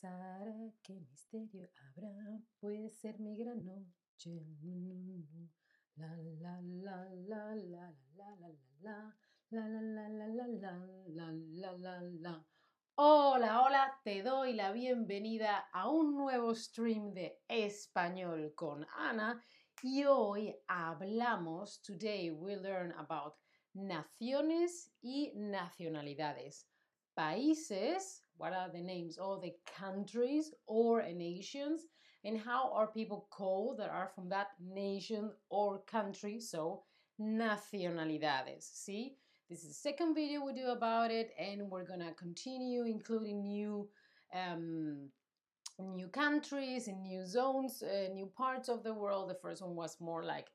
[0.00, 0.72] pasará?
[0.82, 2.40] ¿Qué misterio habrá?
[2.58, 4.46] Puede ser mi gran noche.
[5.96, 9.14] La la la la la la la la la
[9.50, 10.76] la la la la la
[11.06, 12.46] la la la la
[12.94, 19.42] Hola, hola, te doy la bienvenida a un nuevo stream de español con Ana
[19.82, 23.34] y hoy hablamos, today we learn about
[23.74, 26.66] naciones y nacionalidades.
[27.14, 29.18] Países, what are the names?
[29.18, 31.82] or the countries or nations,
[32.24, 36.40] and how are people called that are from that nation or country?
[36.40, 36.84] So,
[37.20, 38.62] nacionalidades.
[38.62, 39.16] See,
[39.50, 43.88] this is the second video we do about it, and we're gonna continue including new.
[44.32, 45.10] Um,
[45.78, 49.30] new countries and new zones, uh, new parts of the world.
[49.30, 50.48] The first one was more like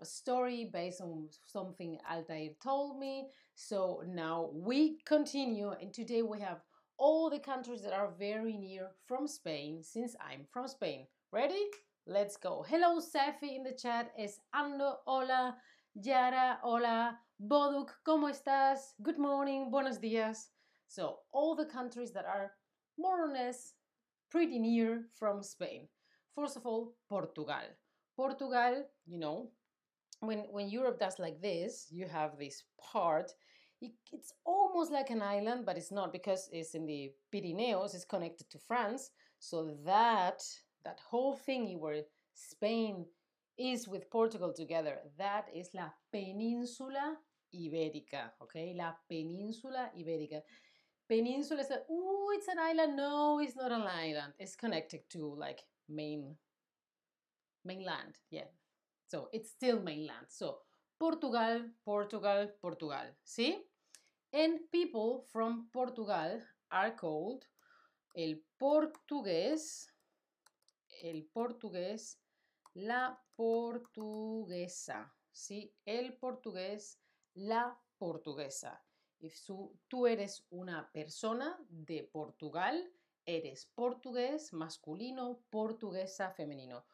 [0.00, 3.28] a story based on something Altair told me.
[3.54, 6.60] So now we continue, and today we have
[7.00, 11.06] all the countries that are very near from Spain, since I'm from Spain.
[11.32, 11.64] Ready?
[12.06, 12.64] Let's go.
[12.68, 14.12] Hello, Safi in the chat.
[14.18, 14.96] Es Ando.
[15.06, 15.56] Hola.
[15.94, 16.58] Yara.
[16.62, 17.18] Hola.
[17.40, 17.88] Boduk.
[18.06, 18.92] ¿Cómo estás?
[19.02, 19.70] Good morning.
[19.70, 20.50] Buenos días.
[20.88, 22.52] So, all the countries that are
[22.98, 23.72] more or less
[24.30, 25.88] pretty near from Spain.
[26.34, 27.64] First of all, Portugal.
[28.14, 29.50] Portugal, you know,
[30.20, 33.32] when when Europe does like this, you have this part.
[33.80, 38.04] It, it's almost like an island, but it's not because it's in the Pyrenees, It's
[38.04, 40.42] connected to France, so that
[40.84, 42.02] that whole thingy where
[42.34, 43.06] Spain
[43.58, 47.16] is with Portugal together, that is la península
[47.54, 48.32] ibérica.
[48.42, 50.42] Okay, la península ibérica.
[51.08, 52.96] Peninsula is like, oh, it's an island.
[52.96, 54.32] No, it's not an island.
[54.38, 56.36] It's connected to like main
[57.64, 58.16] mainland.
[58.30, 58.48] Yeah,
[59.08, 60.26] so it's still mainland.
[60.28, 60.58] So
[60.98, 63.06] Portugal, Portugal, Portugal.
[63.24, 63.58] See?
[64.32, 67.44] And people from Portugal are called
[68.14, 69.92] el portugués,
[71.02, 72.20] el portugués,
[72.74, 75.12] la portuguesa.
[75.32, 75.74] ¿Sí?
[75.84, 77.00] El portugués,
[77.34, 78.82] la portuguesa.
[79.20, 79.36] If
[79.88, 82.90] tú eres una persona de Portugal,
[83.26, 86.84] eres portugués masculino, portuguesa femenino.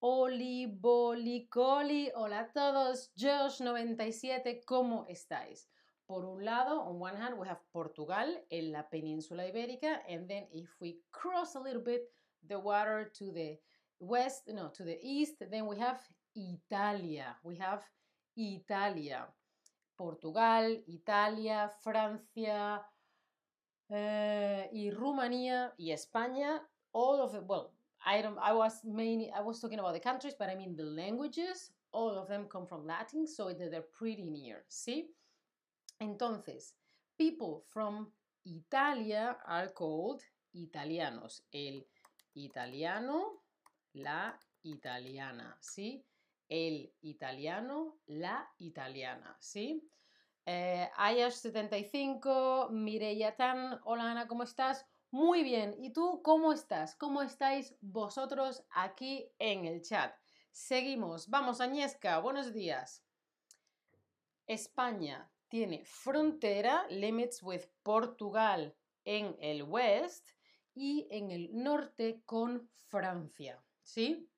[0.00, 2.10] Oli, boli, coli.
[2.14, 3.12] Hola a todos.
[3.16, 5.68] Josh97, ¿cómo estáis?
[6.06, 10.46] Por un lado, on one hand, we have Portugal en la península ibérica, and then
[10.52, 12.02] if we cross a little bit
[12.48, 13.58] the water to the
[13.98, 16.00] west, no, to the east, then we have
[16.34, 17.36] Italia.
[17.42, 17.82] We have
[18.36, 19.26] Italia.
[19.96, 22.84] Portugal, Italia, Francia,
[23.90, 26.60] uh, y Rumanía y España.
[26.92, 27.72] All of it, well,
[28.04, 28.38] I don't.
[28.38, 29.32] I was mainly.
[29.32, 31.72] I was talking about the countries, but I mean the languages.
[31.92, 34.64] All of them come from Latin, so they're pretty near.
[34.68, 35.08] See.
[35.98, 36.76] Entonces,
[37.16, 38.12] people from
[38.44, 41.44] Italia are called italianos.
[41.50, 41.86] El
[42.34, 43.42] italiano,
[43.92, 45.56] la italiana.
[45.60, 46.04] ¿Sí?
[46.48, 49.36] El italiano, la italiana.
[49.40, 49.88] ¿Sí?
[50.44, 54.86] Eh, Ayash75, Mireya Tan, hola Ana, ¿cómo estás?
[55.10, 55.74] Muy bien.
[55.78, 56.94] ¿Y tú cómo estás?
[56.94, 60.14] ¿Cómo estáis vosotros aquí en el chat?
[60.52, 61.28] Seguimos.
[61.28, 62.18] Vamos, Añesca.
[62.18, 63.02] Buenos días.
[64.46, 68.74] España tiene frontera, limits with Portugal
[69.04, 70.30] en el west
[70.74, 73.62] y en el norte con Francia.
[73.82, 74.28] ¿Sí?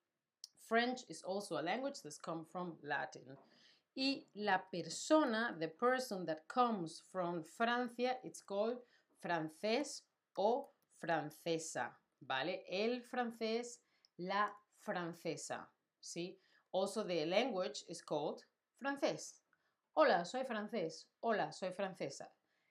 [0.59, 3.37] French is also a language that's come from Latin.
[3.97, 8.79] Y la persona, the person that comes from Francia, it's called
[9.21, 10.03] francés
[10.37, 10.71] o
[11.01, 12.65] francesa, ¿vale?
[12.69, 13.81] El francés,
[14.19, 15.69] la francesa,
[16.01, 16.39] ¿sí?
[16.71, 18.45] Also the language is called
[18.79, 19.41] francés.
[19.95, 21.09] Hola, soy francés.
[21.21, 22.29] Hola, soy francesa.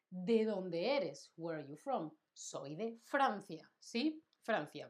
[0.09, 1.31] ¿De dónde eres?
[1.35, 2.11] Where are you from?
[2.33, 4.23] Soy de Francia, ¿sí?
[4.41, 4.89] Francia.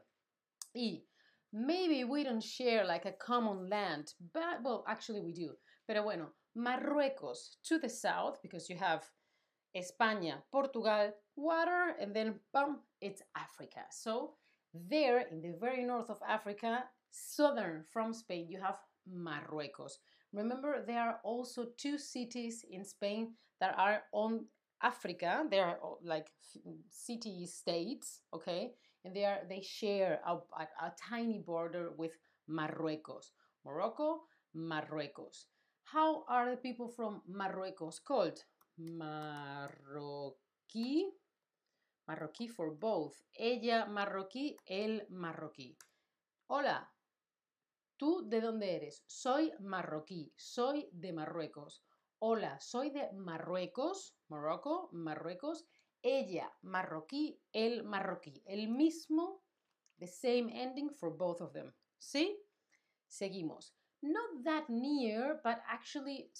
[0.74, 1.04] Y
[1.52, 5.56] maybe we don't share like a common land, but well, actually we do.
[5.86, 9.04] Pero bueno, Marruecos to the south because you have
[9.76, 13.84] España, Portugal, water, and then bam, it's Africa.
[13.90, 14.34] So
[14.72, 19.98] there in the very north of Africa, southern from Spain, you have Marruecos.
[20.32, 24.44] Remember, there are also two cities in Spain that are on
[24.82, 25.44] Africa.
[25.50, 26.26] They are oh, like
[26.90, 28.72] city states, okay,
[29.04, 32.12] and they are they share a, a, a tiny border with
[32.46, 33.32] Marruecos.
[33.64, 34.22] Morocco,
[34.54, 35.46] Marruecos.
[35.84, 38.44] How are the people from Marruecos called?
[38.78, 40.34] Marroquí.
[42.08, 43.22] Marroquí for both.
[43.38, 45.76] Ella marroquí, él marroquí.
[46.48, 46.88] Hola,
[47.98, 49.02] ¿tú de dónde eres?
[49.06, 51.82] Soy marroquí, soy de Marruecos.
[52.20, 55.66] Hola, soy de Marruecos, Morocco, Marruecos.
[56.02, 58.42] ella marroquí, el marroquí.
[58.46, 59.42] El mismo,
[59.98, 61.74] the same ending for both of them.
[61.98, 62.38] ¿Sí?
[63.08, 63.74] Seguimos.
[64.00, 66.30] Not that near, but actually,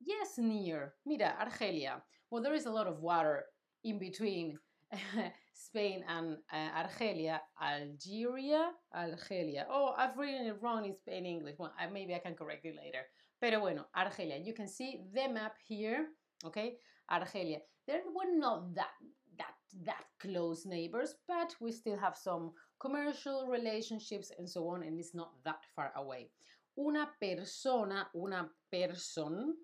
[0.00, 0.96] yes, near.
[1.04, 2.02] Mira, Argelia.
[2.30, 3.44] Well, there is a lot of water
[3.84, 4.58] in between
[5.58, 7.40] Spain and uh, Argelia.
[7.60, 9.66] Algeria, Argelia.
[9.68, 11.56] Oh, I've written it wrong in, Spain, English.
[11.58, 13.02] Well, I, maybe I can correct it later.
[13.40, 14.38] Pero bueno, Argelia.
[14.44, 16.06] You can see the map here.
[16.44, 16.78] Okay,
[17.10, 17.58] Argelia.
[17.86, 18.94] There were not that
[19.36, 24.98] that that close neighbors, but we still have some commercial relationships and so on, and
[24.98, 26.30] it's not that far away.
[26.78, 29.54] Una persona, una person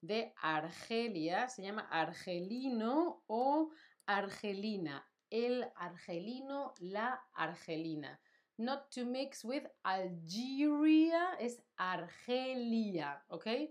[0.00, 3.70] de Argelia se llama argelino o
[4.06, 5.04] argelina.
[5.30, 8.18] El argelino, la argelina.
[8.58, 13.70] Not to mix with Algeria es Argelia, ¿ok?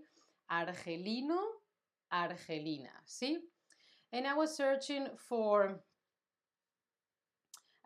[0.50, 1.38] Argelino,
[2.10, 3.36] argelina, ¿sí?
[4.12, 5.80] and I was searching for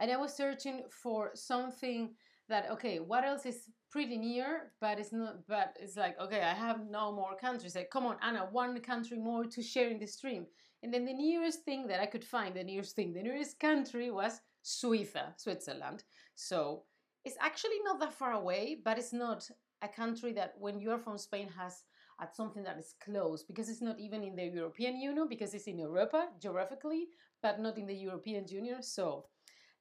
[0.00, 2.14] and I was searching for something
[2.48, 6.54] that okay, what else is pretty near, but it's not but it's like okay, I
[6.54, 7.74] have no more countries.
[7.74, 10.46] Like, come on, Ana, one country more to share in the stream.
[10.84, 14.10] And then the nearest thing that I could find, the nearest thing, the nearest country
[14.10, 16.04] was Suiza, Switzerland.
[16.34, 16.82] So
[17.24, 19.50] it's actually not that far away, but it's not
[19.80, 21.84] a country that when you're from Spain has
[22.20, 25.68] at something that is close because it's not even in the European Union because it's
[25.68, 27.08] in Europa geographically,
[27.42, 28.82] but not in the European Union.
[28.82, 29.24] So,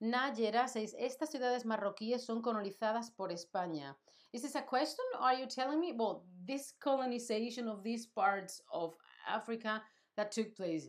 [0.01, 3.93] Nayera says, estas ciudades marroquíes son colonizadas por España.
[4.31, 5.05] Is this a question?
[5.19, 5.93] Are you telling me?
[5.97, 8.95] Well, this colonization of these parts of
[9.27, 9.81] Africa
[10.17, 10.87] that took place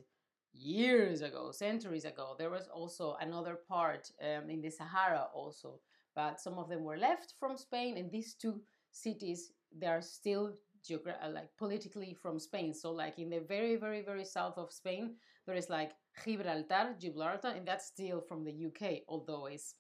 [0.53, 2.35] years ago, centuries ago.
[2.39, 5.81] There was also another part um, in the Sahara also,
[6.15, 8.61] but some of them were left from Spain, and these two
[8.93, 10.55] cities they are still
[10.89, 12.73] geogra- uh, like politically from Spain.
[12.73, 15.17] So like in the very very very south of Spain,
[15.47, 15.93] there is like
[16.25, 19.75] Gibraltar, Gibraltar, and that's still from the UK, although it's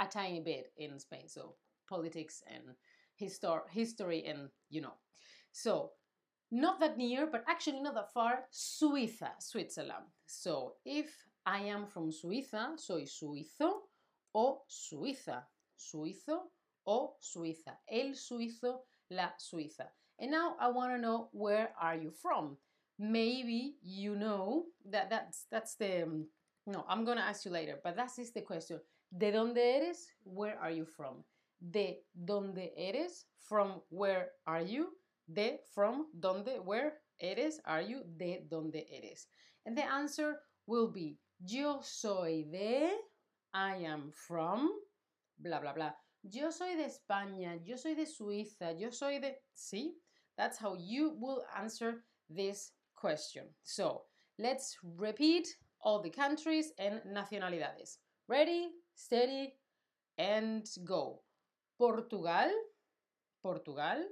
[0.00, 1.28] a tiny bit in Spain.
[1.28, 1.54] So
[1.88, 2.74] politics and
[3.20, 4.94] histor- history and you know.
[5.52, 5.92] So
[6.50, 10.04] not that near, but actually not that far, Suiza, Switzerland.
[10.26, 11.10] So if
[11.44, 13.70] I am from Suiza, soy suizo
[14.34, 15.42] o Suiza.
[15.78, 16.50] Suizo
[16.86, 17.76] o Suiza.
[17.90, 18.80] El suizo
[19.10, 19.86] la Suiza.
[20.18, 22.56] And now I want to know where are you from?
[22.98, 26.26] Maybe you know that that's that's the um,
[26.66, 28.80] no, I'm going to ask you later, but that is the question.
[29.16, 30.08] ¿De dónde eres?
[30.24, 31.24] Where are you from?
[31.70, 33.24] ¿De dónde eres?
[33.38, 34.88] From where are you?
[35.32, 37.60] De from dónde where eres?
[37.64, 38.02] Are you?
[38.16, 39.26] De dónde eres?
[39.66, 42.90] And the answer will be yo soy de
[43.54, 44.70] I am from
[45.38, 45.92] blah blah blah.
[46.22, 49.34] Yo soy de España, yo soy de Suiza, yo soy de...
[49.54, 49.94] See?
[50.36, 53.44] That's how you will answer this question.
[53.62, 54.02] So,
[54.38, 55.48] let's repeat
[55.80, 57.98] all the countries and nacionalidades.
[58.28, 59.54] Ready, steady,
[60.18, 61.22] and go.
[61.78, 62.50] Portugal,
[63.42, 64.04] Portugal,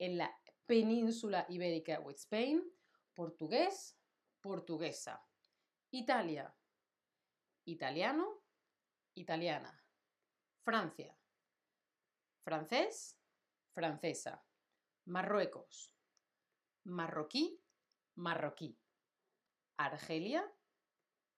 [0.00, 0.28] en la
[0.66, 2.62] península ibérica with Spain.
[3.14, 3.96] Portugués,
[4.40, 5.20] portuguesa.
[5.92, 6.52] Italia,
[7.66, 8.42] italiano,
[9.14, 9.72] italiana.
[10.64, 11.16] Francia,
[12.42, 13.18] francés,
[13.72, 14.42] francesa.
[15.06, 15.92] Marruecos,
[16.84, 17.60] marroquí,
[18.16, 18.78] marroquí.
[19.76, 20.42] Argelia,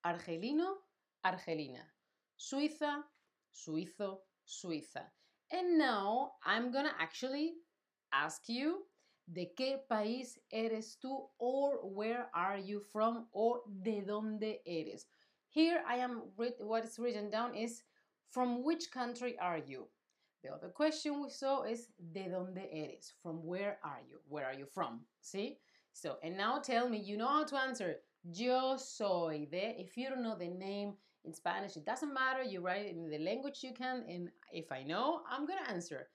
[0.02, 0.86] argelino,
[1.22, 1.94] argelina.
[2.36, 3.10] Suiza,
[3.50, 5.12] suizo, suiza.
[5.50, 7.54] And now I'm gonna actually
[8.12, 8.86] ask you
[9.32, 15.06] de qué país eres tú or where are you from or de dónde eres.
[15.48, 17.82] Here I am what is written down is
[18.30, 19.88] from which country are you?
[20.42, 23.14] The other question we saw is ¿de dónde eres?
[23.22, 24.20] From where are you?
[24.28, 25.00] Where are you from?
[25.20, 25.58] See?
[25.92, 27.96] So, and now tell me, you know how to answer.
[28.22, 29.74] Yo soy de.
[29.78, 32.42] If you don't know the name in Spanish, it doesn't matter.
[32.42, 36.08] You write it in the language you can, and if I know, I'm gonna answer.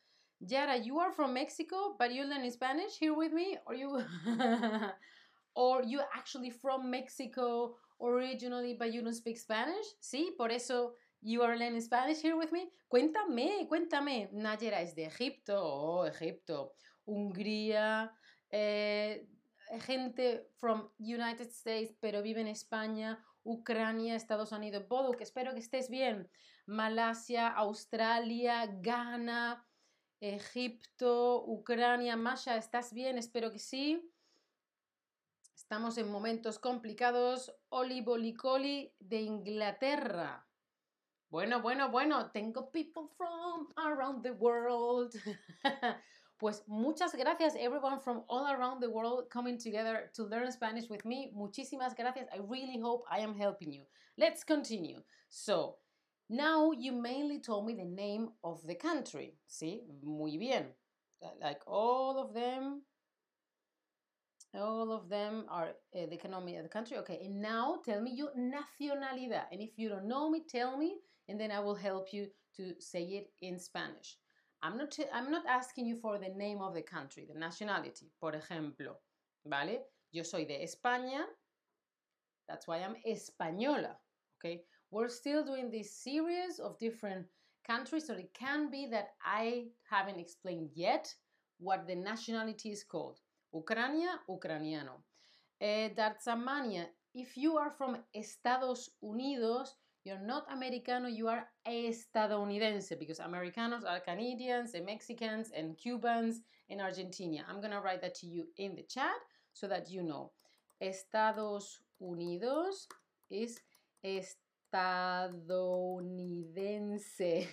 [0.47, 4.01] Yara, you are from Mexico, but you learn Spanish here with me, or you,
[5.55, 9.85] or you actually from Mexico originally, but you don't speak Spanish.
[10.01, 10.93] Sí, por eso
[11.23, 12.71] You are learning Spanish here with me?
[12.89, 14.29] Cuéntame, cuéntame.
[14.33, 16.73] Nayera es de Egipto, oh, Egipto.
[17.05, 18.11] Hungría,
[18.49, 19.27] eh,
[19.81, 25.89] gente from United States, pero vive en España, Ucrania, Estados Unidos, Boduk, espero que estés
[25.89, 26.27] bien.
[26.65, 29.63] Malasia, Australia, Ghana,
[30.21, 33.17] Egipto, Ucrania, Masha, ¿estás bien?
[33.17, 34.07] Espero que sí.
[35.55, 37.51] Estamos en momentos complicados.
[37.69, 40.47] Oli Bolicoli de Inglaterra.
[41.29, 45.11] Bueno, bueno, bueno, tengo people from around the world.
[46.41, 51.05] Pues muchas gracias everyone from all around the world coming together to learn Spanish with
[51.05, 51.29] me.
[51.35, 52.27] Muchísimas gracias.
[52.33, 53.85] I really hope I am helping you.
[54.17, 55.03] Let's continue.
[55.29, 55.77] So,
[56.31, 59.37] now you mainly told me the name of the country.
[59.47, 59.81] ¿Sí?
[60.03, 60.67] Muy bien.
[61.39, 62.81] Like all of them
[64.53, 66.97] all of them are uh, the economy of the country.
[66.97, 69.45] Okay, and now tell me your nacionalidad.
[69.51, 70.97] And if you don't know me, tell me,
[71.29, 74.17] and then I will help you to say it in Spanish.
[74.63, 78.11] I'm not, I'm not asking you for the name of the country, the nationality.
[78.19, 78.95] Por ejemplo,
[79.47, 79.79] ¿vale?
[80.11, 81.21] Yo soy de España.
[82.47, 83.95] That's why I'm española.
[84.37, 87.25] Okay, we're still doing this series of different
[87.65, 91.13] countries, so it can be that I haven't explained yet
[91.59, 93.19] what the nationality is called.
[93.53, 95.01] Ucrania, ucraniano.
[95.59, 99.69] Eh, Darzamania, if you are from Estados Unidos,
[100.03, 106.81] you're not Americano, you are estadounidense because Americanos are Canadians and Mexicans and Cubans and
[106.81, 107.45] Argentina.
[107.47, 109.19] I'm going to write that to you in the chat
[109.53, 110.31] so that you know.
[110.81, 112.87] Estados Unidos
[113.29, 113.59] is
[114.73, 117.47] estadounidense.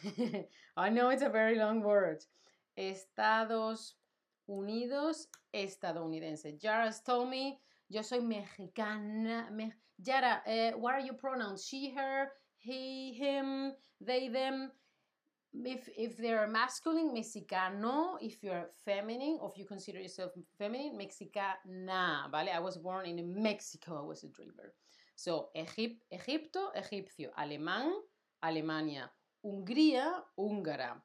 [0.76, 2.25] I know it's a very long word.
[2.76, 3.94] Estados
[4.48, 6.62] Unidos estadounidense.
[6.62, 7.58] Yara told me,
[7.88, 9.48] yo soy mexicana.
[9.52, 9.72] Me
[10.04, 11.66] Yara, uh, what are your pronouns?
[11.66, 14.70] She, her, he, him, they, them.
[15.64, 18.16] If, if they're masculine, mexicano.
[18.20, 22.28] If you're feminine, or if you consider yourself feminine, mexicana.
[22.30, 22.50] ¿Vale?
[22.54, 23.98] I was born in Mexico.
[23.98, 24.72] I was a dreamer.
[25.18, 27.32] So, Egip Egipto, egipcio.
[27.34, 27.92] Alemán,
[28.40, 29.12] Alemania.
[29.42, 31.04] Hungría, húngara.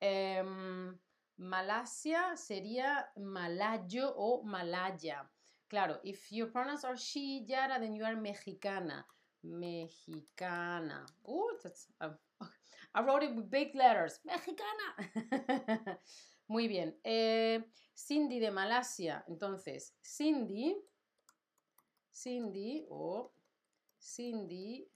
[0.00, 0.98] Um,
[1.36, 5.30] Malasia sería malayo o malaya.
[5.68, 9.06] Claro, if your pronouns are she, Yara, then you are mexicana.
[9.44, 11.06] Mexicana.
[11.24, 12.10] Oh, that's, uh,
[12.96, 14.18] I wrote it with big letters.
[14.24, 15.98] Mexicana.
[16.48, 16.94] Muy bien.
[17.04, 17.60] Eh,
[17.94, 19.24] Cindy de Malasia.
[19.28, 20.74] Entonces, Cindy.
[22.10, 23.30] Cindy o
[24.02, 24.90] Cindy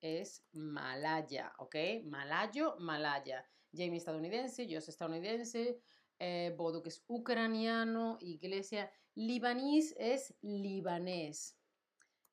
[0.00, 1.76] es malaya, ¿ok?
[2.04, 3.44] Malayo, malaya.
[3.72, 5.80] Jamie estadounidense, yo estadounidense,
[6.18, 11.58] eh, que es ucraniano, Iglesia, libanís es libanés,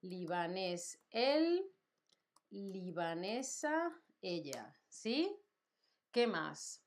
[0.01, 1.71] libanés, él,
[2.49, 3.91] libanesa,
[4.21, 5.35] ella, ¿sí?
[6.11, 6.83] ¿Qué más?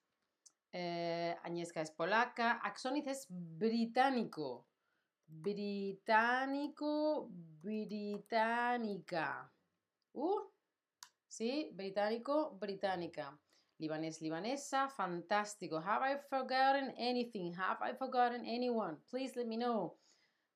[0.72, 1.36] Eh,
[1.74, 4.71] es polaca, Axoniz es británico,
[5.40, 7.28] británico,
[7.62, 9.50] británica.
[10.12, 10.40] Uh,
[11.26, 11.70] ¿sí?
[11.74, 13.38] Británico, británica.
[13.78, 15.78] Libanés, libanesa, fantástico.
[15.78, 17.52] Have I forgotten anything?
[17.54, 18.96] Have I forgotten anyone?
[19.10, 19.96] Please let me know.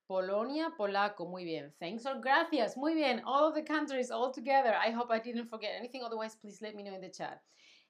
[0.07, 1.73] Polonia, polaco, muy bien.
[1.79, 3.21] Thanks or gracias, muy bien.
[3.25, 4.73] All the countries all together.
[4.73, 6.03] I hope I didn't forget anything.
[6.03, 7.41] Otherwise, please let me know in the chat.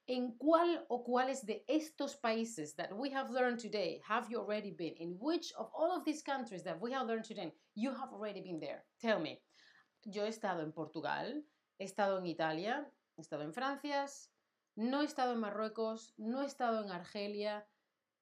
[0.09, 4.71] ¿En cuál o cuáles de estos países that we have learned today have you already
[4.71, 4.95] been?
[4.95, 8.41] In which of all of these countries that we have learned today you have already
[8.41, 8.85] been there?
[9.01, 9.41] Tell me.
[10.05, 11.43] Yo he estado en Portugal,
[11.79, 14.05] He estado en Italia, he estado en Francia,
[14.75, 17.67] no he estado en Marruecos, no he estado en Argelia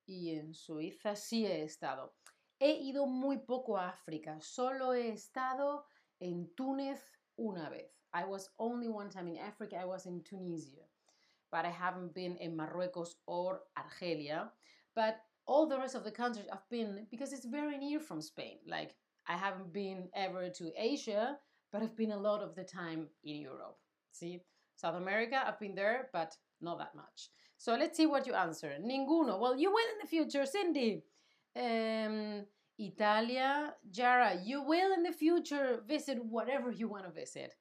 [0.06, 2.15] y en Suiza sí he estado.
[2.60, 5.86] He ido muy poco a África, solo he estado
[6.20, 7.01] en Túnez
[7.38, 7.92] una vez.
[8.12, 10.86] I was only one time in Africa, I was in Tunisia.
[11.55, 14.50] But I haven't been in Marruecos or Argelia.
[14.93, 18.57] But all the rest of the countries I've been because it's very near from Spain.
[18.67, 18.93] Like
[19.25, 21.38] I haven't been ever to Asia,
[21.71, 23.77] but I've been a lot of the time in Europe.
[24.12, 24.41] See,
[24.75, 27.29] South America, I've been there, but not that much.
[27.55, 28.74] So let's see what you answer.
[28.81, 29.39] Ninguno.
[29.39, 31.03] Well, you will in the future, Cindy.
[31.55, 32.43] Um,
[32.77, 37.55] Italia, Jara, you will in the future visit whatever you want to visit.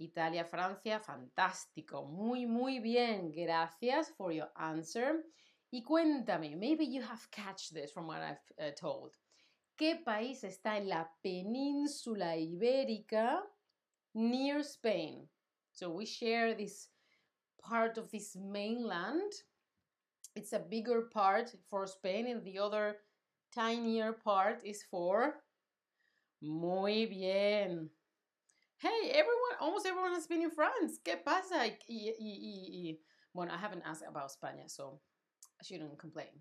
[0.00, 2.06] Italia, Francia, fantástico.
[2.06, 3.30] Muy, muy bien.
[3.30, 5.24] Gracias for your answer.
[5.72, 9.16] Y cuéntame, maybe you have catch this from what I've uh, told.
[9.78, 13.40] ¿Qué país está en la península ibérica
[14.14, 15.28] near Spain.
[15.72, 16.88] So we share this
[17.62, 19.32] part of this mainland.
[20.34, 22.96] It's a bigger part for Spain, and the other
[23.54, 25.34] tinier part is for.
[26.42, 27.90] Muy bien.
[28.80, 31.00] Hey, everyone, almost everyone has been in France.
[31.04, 31.66] ¿Qué pasa?
[31.66, 32.98] Y, y, y, y.
[33.34, 34.98] Bueno, I haven't asked about Spain, so
[35.60, 36.40] I shouldn't complain.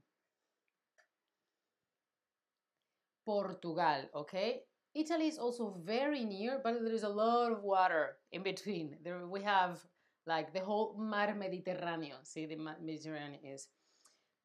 [3.26, 4.62] Portugal, okay?
[4.96, 8.96] Italy is also very near, but there is a lot of water in between.
[9.04, 9.82] There we have
[10.26, 12.24] like the whole Mar Mediterráneo.
[12.24, 13.68] See, the Mediterranean is.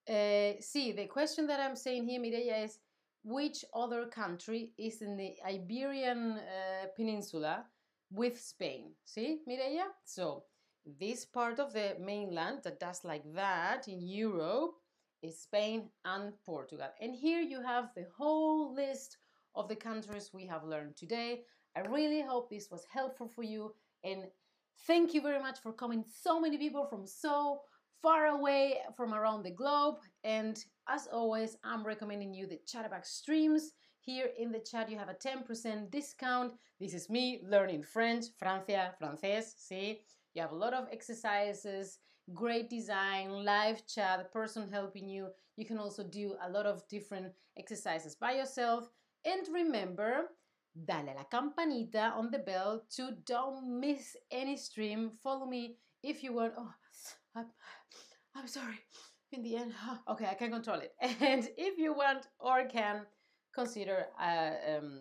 [0.09, 2.81] Uh, see, the question that I'm saying here, Mireia, is
[3.23, 7.67] which other country is in the Iberian uh, Peninsula
[8.11, 8.93] with Spain?
[9.05, 9.87] See, Mireia?
[10.05, 10.45] So,
[11.01, 14.75] this part of the mainland that does like that in Europe
[15.23, 16.89] is Spain and Portugal.
[17.01, 19.17] And here you have the whole list
[19.55, 21.45] of the countries we have learned today.
[21.77, 24.25] I really hope this was helpful for you and
[24.87, 27.61] thank you very much for coming so many people from so
[28.03, 33.73] far away from around the globe and as always I'm recommending you the Chatterbug streams
[34.05, 38.93] here in the chat you have a 10% discount this is me learning French Francia
[39.01, 40.01] francés see
[40.35, 41.99] you have a lot of exercises
[42.33, 45.29] great design, live chat, person helping you.
[45.57, 48.89] You can also do a lot of different exercises by yourself.
[49.25, 50.31] And remember,
[50.87, 55.13] dale la campanita on the bell to don't miss any stream.
[55.23, 56.55] Follow me if you want.
[56.57, 56.73] Oh,
[57.37, 57.47] I'm,
[58.35, 58.81] I'm sorry.
[59.33, 59.73] In the end,
[60.09, 60.93] okay, I can control it.
[61.21, 63.03] And if you want or can,
[63.55, 65.01] consider uh, um,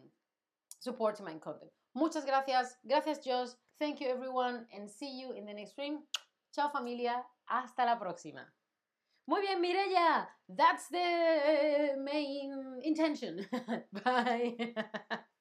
[0.80, 1.72] supporting my content.
[1.96, 2.78] Muchas gracias.
[2.88, 3.50] Gracias, Josh.
[3.80, 6.00] Thank you, everyone, and see you in the next stream.
[6.56, 8.46] Chao familia, hasta la próxima.
[9.28, 10.28] Muy bien, Mirella.
[10.50, 13.48] That's the main intention.
[14.04, 14.76] Bye.